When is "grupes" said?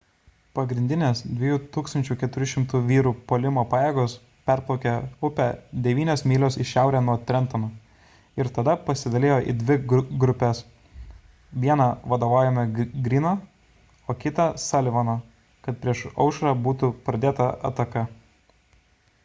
10.23-10.61